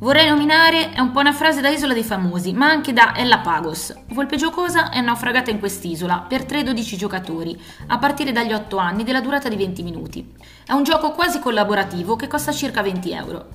[0.00, 3.40] Vorrei nominare, è un po' una frase da Isola dei Famosi, ma anche da Ella
[3.40, 3.94] Pagos.
[4.12, 9.20] Volpe Giocosa è naufragata in quest'isola per 13 giocatori, a partire dagli 8 anni della
[9.20, 10.34] durata di 20 minuti.
[10.64, 13.48] È un gioco quasi collaborativo che costa circa 20 euro.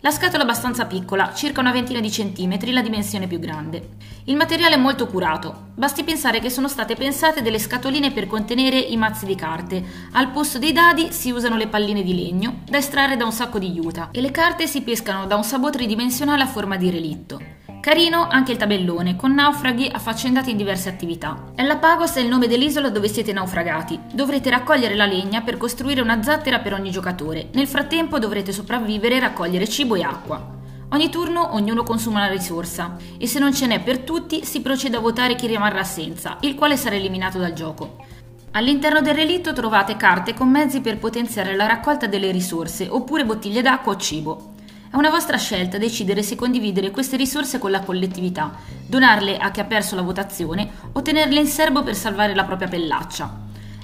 [0.00, 3.90] La scatola è abbastanza piccola, circa una ventina di centimetri, la dimensione più grande.
[4.26, 8.78] Il materiale è molto curato, basti pensare che sono state pensate delle scatoline per contenere
[8.78, 9.82] i mazzi di carte.
[10.12, 13.58] Al posto dei dadi si usano le palline di legno da estrarre da un sacco
[13.58, 17.40] di juta e le carte si pescano da un sabot tridimensionale a forma di relitto.
[17.80, 21.50] Carino anche il tabellone, con naufraghi affaccendati in diverse attività.
[21.56, 23.98] Ella Pagos è il nome dell'isola dove siete naufragati.
[24.12, 27.48] Dovrete raccogliere la legna per costruire una zattera per ogni giocatore.
[27.54, 30.60] Nel frattempo dovrete sopravvivere e raccogliere cibo e acqua.
[30.92, 34.98] Ogni turno ognuno consuma una risorsa e se non ce n'è per tutti si procede
[34.98, 38.04] a votare chi rimarrà senza, il quale sarà eliminato dal gioco.
[38.50, 43.62] All'interno del relitto trovate carte con mezzi per potenziare la raccolta delle risorse oppure bottiglie
[43.62, 44.52] d'acqua o cibo.
[44.90, 48.52] È una vostra scelta decidere se condividere queste risorse con la collettività,
[48.86, 52.68] donarle a chi ha perso la votazione o tenerle in serbo per salvare la propria
[52.68, 53.34] pellaccia.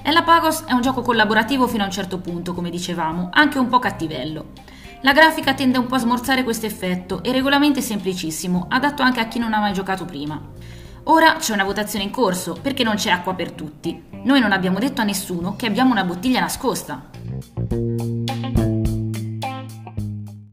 [0.03, 3.69] Ella Pagos è un gioco collaborativo fino a un certo punto, come dicevamo, anche un
[3.69, 4.53] po' cattivello.
[5.03, 9.03] La grafica tende un po' a smorzare questo effetto e il regolamento è semplicissimo, adatto
[9.03, 10.41] anche a chi non ha mai giocato prima.
[11.05, 14.03] Ora c'è una votazione in corso perché non c'è acqua per tutti.
[14.25, 17.11] Noi non abbiamo detto a nessuno che abbiamo una bottiglia nascosta.